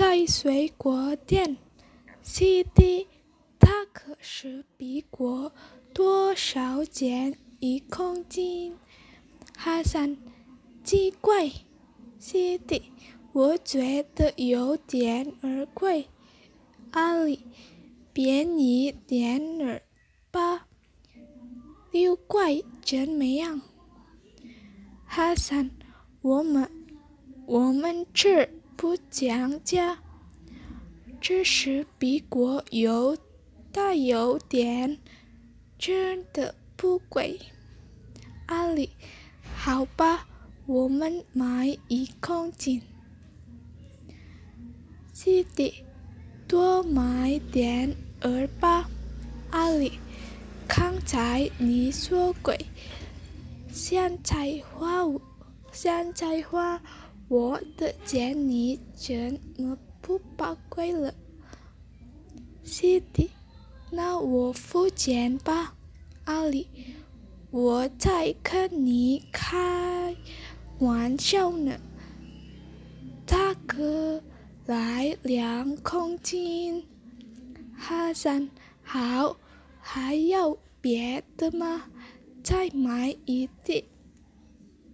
[0.00, 1.58] 在水果店。
[2.22, 3.06] 西迪，
[3.58, 5.52] 它可是比果
[5.92, 8.78] 多少钱一公斤？
[9.58, 10.16] 哈桑，
[10.82, 11.50] 奇怪，
[12.18, 12.84] 西迪，
[13.34, 16.06] 我觉得有点儿贵。
[16.92, 17.40] 阿里，
[18.14, 19.82] 便宜点儿
[20.30, 20.66] 吧，
[21.90, 23.60] 六块怎么样？
[25.04, 25.68] 哈桑，
[26.22, 26.70] 我们
[27.44, 29.98] 我们吃不讲价，
[31.20, 33.14] 只是比国有
[33.70, 34.96] 大有点，
[35.78, 37.38] 真的不贵。
[38.46, 38.88] 阿里，
[39.54, 40.26] 好吧，
[40.64, 42.80] 我们买一公斤。
[45.12, 45.84] 西迪，
[46.48, 48.88] 多买点儿吧。
[49.50, 49.98] 阿里，
[50.66, 52.58] 刚才你说贵。
[53.70, 55.04] 香菜花，
[55.70, 56.80] 香菜花，
[57.30, 61.14] 我的钱你怎么不宝贵了？
[62.64, 63.30] 西迪，
[63.92, 65.76] 那我付钱吧。
[66.24, 66.66] 阿里，
[67.52, 70.16] 我在跟你开
[70.80, 71.78] 玩笑呢。
[73.24, 74.20] 大哥，
[74.66, 76.84] 来两公斤。
[77.76, 78.50] 哈桑，
[78.82, 79.36] 好，
[79.78, 81.84] 还要别的吗？
[82.42, 83.84] 再买一点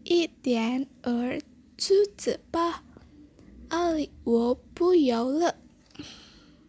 [0.04, 1.40] 一点儿
[1.76, 2.82] 珠子吧，
[3.68, 5.56] 阿里，我不要了。